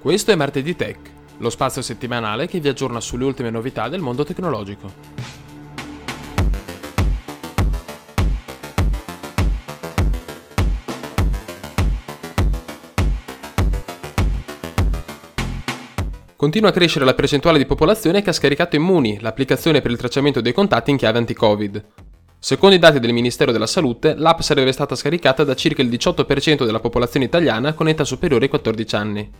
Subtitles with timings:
[0.00, 4.22] Questo è Martedì Tech, lo spazio settimanale che vi aggiorna sulle ultime novità del mondo
[4.22, 4.92] tecnologico.
[16.36, 20.40] Continua a crescere la percentuale di popolazione che ha scaricato Immuni, l'applicazione per il tracciamento
[20.40, 21.84] dei contatti in chiave anti-Covid.
[22.38, 26.64] Secondo i dati del Ministero della Salute, l'app sarebbe stata scaricata da circa il 18%
[26.64, 29.30] della popolazione italiana con età superiore ai 14 anni.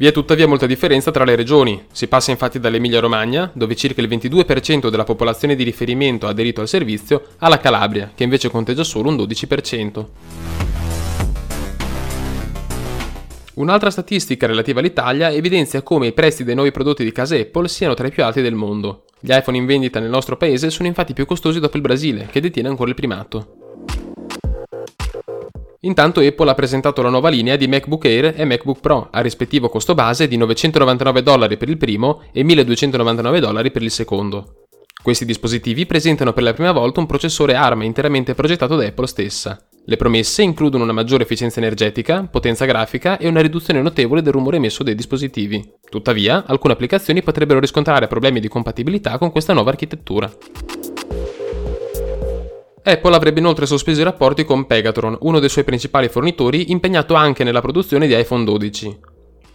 [0.00, 1.84] Vi è tuttavia molta differenza tra le regioni.
[1.92, 6.68] Si passa infatti dall'Emilia-Romagna, dove circa il 22% della popolazione di riferimento ha aderito al
[6.68, 10.04] servizio, alla Calabria, che invece conteggia solo un 12%.
[13.56, 17.92] Un'altra statistica relativa all'Italia evidenzia come i prezzi dei nuovi prodotti di casa Apple siano
[17.92, 19.04] tra i più alti del mondo.
[19.20, 22.40] Gli iPhone in vendita nel nostro paese sono infatti più costosi dopo il Brasile, che
[22.40, 23.69] detiene ancora il primato.
[25.82, 29.70] Intanto Apple ha presentato la nuova linea di MacBook Air e MacBook Pro, a rispettivo
[29.70, 34.66] costo base di 999 dollari per il primo e 1299 dollari per il secondo.
[35.02, 39.58] Questi dispositivi presentano per la prima volta un processore ARM interamente progettato da Apple stessa.
[39.86, 44.58] Le promesse includono una maggiore efficienza energetica, potenza grafica e una riduzione notevole del rumore
[44.58, 45.66] emesso dai dispositivi.
[45.88, 50.30] Tuttavia, alcune applicazioni potrebbero riscontrare problemi di compatibilità con questa nuova architettura.
[52.82, 57.44] Apple avrebbe inoltre sospeso i rapporti con Pegatron, uno dei suoi principali fornitori, impegnato anche
[57.44, 58.98] nella produzione di iPhone 12.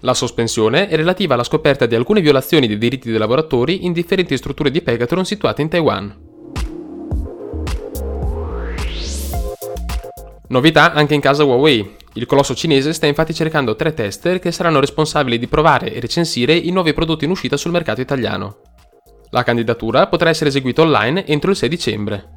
[0.02, 4.38] La sospensione è relativa alla scoperta di alcune violazioni dei diritti dei lavoratori in differenti
[4.38, 6.16] strutture di Pegatron situate in Taiwan.
[10.50, 11.96] Novità anche in casa Huawei.
[12.14, 16.54] Il colosso cinese sta infatti cercando tre tester che saranno responsabili di provare e recensire
[16.54, 18.58] i nuovi prodotti in uscita sul mercato italiano.
[19.32, 22.35] La candidatura potrà essere eseguita online entro il 6 dicembre.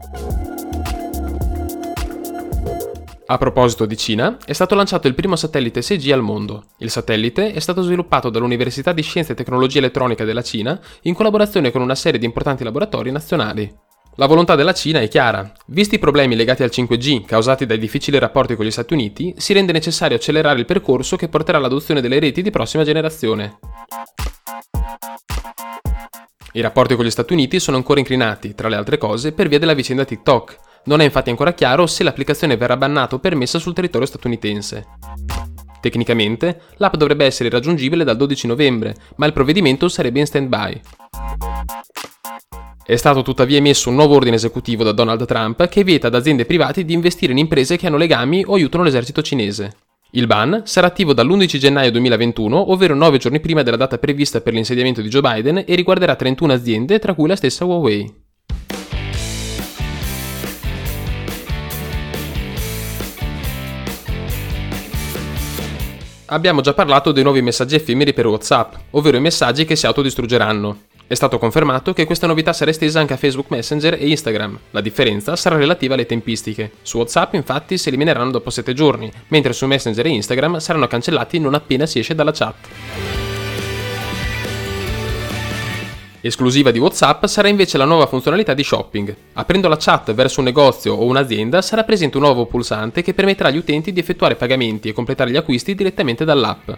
[3.31, 6.69] A proposito di Cina, è stato lanciato il primo satellite 6G al mondo.
[6.79, 11.71] Il satellite è stato sviluppato dall'Università di Scienze e Tecnologie Elettroniche della Cina in collaborazione
[11.71, 13.71] con una serie di importanti laboratori nazionali.
[14.15, 15.53] La volontà della Cina è chiara.
[15.67, 19.53] Visti i problemi legati al 5G causati dai difficili rapporti con gli Stati Uniti, si
[19.53, 23.59] rende necessario accelerare il percorso che porterà all'adozione delle reti di prossima generazione.
[26.53, 29.59] I rapporti con gli Stati Uniti sono ancora inclinati, tra le altre cose, per via
[29.59, 33.75] della vicenda TikTok, non è infatti ancora chiaro se l'applicazione verrà bannata o permessa sul
[33.75, 34.87] territorio statunitense.
[35.81, 40.81] Tecnicamente, l'app dovrebbe essere raggiungibile dal 12 novembre, ma il provvedimento sarebbe in stand-by.
[42.84, 46.47] È stato tuttavia emesso un nuovo ordine esecutivo da Donald Trump che vieta ad aziende
[46.47, 49.77] private di investire in imprese che hanno legami o aiutano l'esercito cinese.
[50.12, 54.55] Il ban sarà attivo dall'11 gennaio 2021, ovvero 9 giorni prima della data prevista per
[54.55, 58.28] l'insediamento di Joe Biden e riguarderà 31 aziende, tra cui la stessa Huawei.
[66.31, 70.81] Abbiamo già parlato dei nuovi messaggi effimeri per WhatsApp, ovvero i messaggi che si autodistruggeranno.
[71.06, 74.59] È stato confermato che questa novità sarà estesa anche a Facebook Messenger e Instagram.
[74.72, 76.72] La differenza sarà relativa alle tempistiche.
[76.83, 81.38] Su WhatsApp infatti si elimineranno dopo 7 giorni, mentre su Messenger e Instagram saranno cancellati
[81.38, 83.28] non appena si esce dalla chat.
[86.21, 89.15] Esclusiva di WhatsApp sarà invece la nuova funzionalità di shopping.
[89.34, 93.51] Aprendo la chat verso un negozio o un'azienda sarà presente un nuovo pulsante che permetterà
[93.51, 96.71] agli utenti di effettuare pagamenti e completare gli acquisti direttamente dall'app.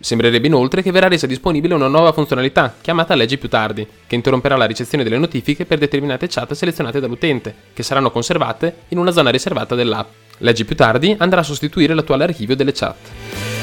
[0.00, 4.56] Sembrerebbe inoltre che verrà resa disponibile una nuova funzionalità, chiamata Leggi più tardi, che interromperà
[4.56, 9.30] la ricezione delle notifiche per determinate chat selezionate dall'utente, che saranno conservate in una zona
[9.30, 10.08] riservata dell'app.
[10.38, 13.59] Leggi più tardi andrà a sostituire l'attuale archivio delle chat.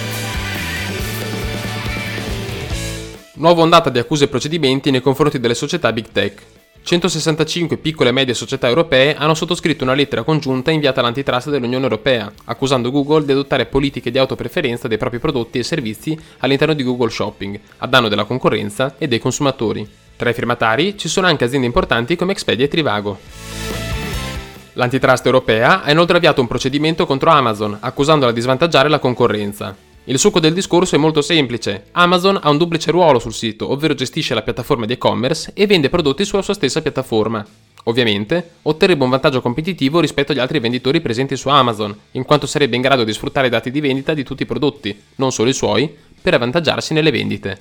[3.40, 6.42] Nuova ondata di accuse e procedimenti nei confronti delle società Big Tech.
[6.81, 12.31] 165 piccole e medie società europee hanno sottoscritto una lettera congiunta inviata all'antitrust dell'Unione Europea,
[12.46, 17.12] accusando Google di adottare politiche di autopreferenza dei propri prodotti e servizi all'interno di Google
[17.12, 19.88] Shopping, a danno della concorrenza e dei consumatori.
[20.16, 23.19] Tra i firmatari ci sono anche aziende importanti come Expedia e Trivago.
[24.74, 29.87] L'antitrust europea ha inoltre avviato un procedimento contro Amazon, accusandola di svantaggiare la concorrenza.
[30.09, 31.88] Il succo del discorso è molto semplice.
[31.92, 35.89] Amazon ha un duplice ruolo sul sito, ovvero gestisce la piattaforma di e-commerce e vende
[35.89, 37.45] prodotti sulla sua stessa piattaforma.
[37.83, 42.77] Ovviamente, otterrebbe un vantaggio competitivo rispetto agli altri venditori presenti su Amazon, in quanto sarebbe
[42.77, 45.54] in grado di sfruttare i dati di vendita di tutti i prodotti, non solo i
[45.54, 47.59] suoi, per avvantaggiarsi nelle vendite.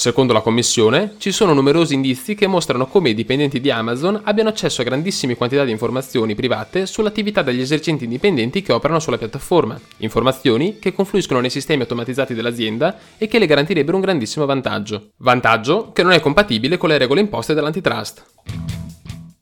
[0.00, 4.48] Secondo la Commissione, ci sono numerosi indizi che mostrano come i dipendenti di Amazon abbiano
[4.48, 9.78] accesso a grandissime quantità di informazioni private sull'attività degli esercenti indipendenti che operano sulla piattaforma,
[9.98, 15.10] informazioni che confluiscono nei sistemi automatizzati dell'azienda e che le garantirebbero un grandissimo vantaggio.
[15.18, 18.24] Vantaggio che non è compatibile con le regole imposte dall'antitrust.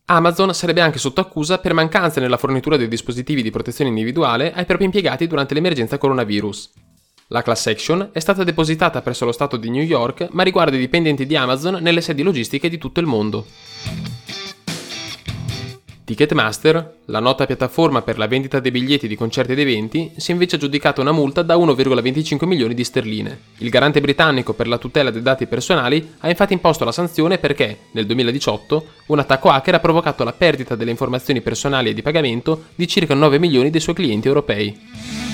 [0.07, 4.65] Amazon sarebbe anche sotto accusa per mancanze nella fornitura dei dispositivi di protezione individuale ai
[4.65, 6.88] propri impiegati durante l'emergenza coronavirus.
[7.31, 10.79] La class action è stata depositata presso lo Stato di New York, ma riguarda i
[10.79, 13.45] dipendenti di Amazon nelle sedi logistiche di tutto il mondo.
[16.05, 20.33] Ticketmaster, la nota piattaforma per la vendita dei biglietti di concerti ed eventi, si è
[20.33, 23.39] invece aggiudicata una multa da 1,25 milioni di sterline.
[23.59, 27.77] Il garante britannico per la tutela dei dati personali ha infatti imposto la sanzione perché,
[27.91, 32.69] nel 2018, un attacco hacker ha provocato la perdita delle informazioni personali e di pagamento
[32.75, 35.28] di circa 9 milioni dei suoi clienti europei.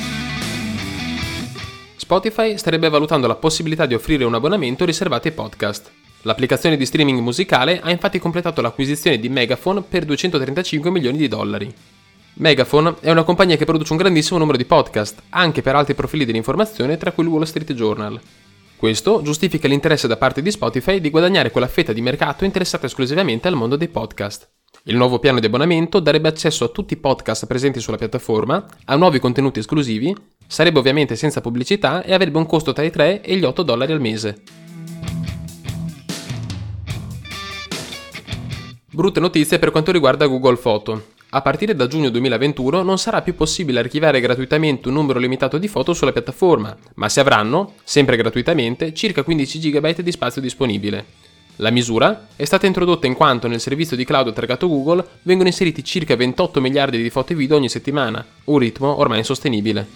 [2.05, 5.91] Spotify starebbe valutando la possibilità di offrire un abbonamento riservato ai podcast.
[6.25, 11.75] L'applicazione di streaming musicale ha infatti completato l'acquisizione di Megaphone per 235 milioni di dollari.
[12.35, 16.27] Megaphone è una compagnia che produce un grandissimo numero di podcast, anche per altri profili
[16.27, 18.21] dell'informazione, tra cui il Wall Street Journal.
[18.77, 23.49] Questo giustifica l'interesse da parte di Spotify di guadagnare quella fetta di mercato interessata esclusivamente
[23.49, 24.51] al mondo dei podcast.
[24.87, 28.97] Il nuovo piano di abbonamento darebbe accesso a tutti i podcast presenti sulla piattaforma, a
[28.97, 30.15] nuovi contenuti esclusivi,
[30.47, 33.93] sarebbe ovviamente senza pubblicità e avrebbe un costo tra i 3 e gli 8 dollari
[33.93, 34.43] al mese.
[38.91, 41.13] Brutte notizie per quanto riguarda Google Photo.
[41.31, 45.67] A partire da giugno 2021 non sarà più possibile archiviare gratuitamente un numero limitato di
[45.67, 51.24] foto sulla piattaforma, ma si avranno, sempre gratuitamente, circa 15 GB di spazio disponibile.
[51.59, 55.85] La misura è stata introdotta in quanto nel servizio di cloud targato Google vengono inseriti
[55.85, 59.87] circa 28 miliardi di foto e video ogni settimana, un ritmo ormai insostenibile.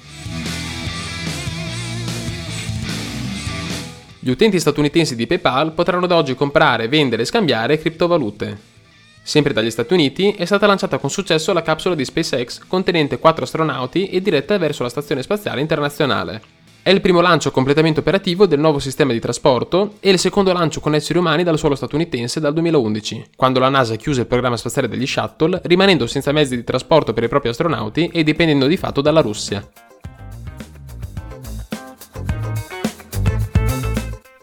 [4.21, 8.77] Gli utenti statunitensi di PayPal potranno da oggi comprare, vendere e scambiare criptovalute.
[9.21, 13.45] Sempre dagli Stati Uniti è stata lanciata con successo la capsula di SpaceX contenente 4
[13.45, 16.58] astronauti e diretta verso la Stazione Spaziale Internazionale.
[16.81, 20.81] È il primo lancio completamente operativo del nuovo sistema di trasporto e il secondo lancio
[20.81, 24.89] con esseri umani dal suolo statunitense dal 2011, quando la NASA chiuse il programma spaziale
[24.89, 29.03] degli shuttle, rimanendo senza mezzi di trasporto per i propri astronauti e dipendendo di fatto
[29.03, 29.67] dalla Russia.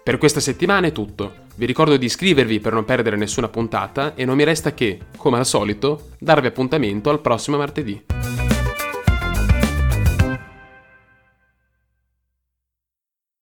[0.03, 1.33] Per questa settimana è tutto.
[1.55, 5.39] Vi ricordo di iscrivervi per non perdere nessuna puntata e non mi resta che, come
[5.39, 8.24] al solito, darvi appuntamento al prossimo martedì.